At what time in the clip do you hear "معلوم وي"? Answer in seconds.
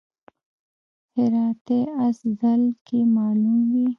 3.15-3.87